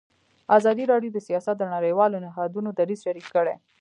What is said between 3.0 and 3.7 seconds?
شریک کړی.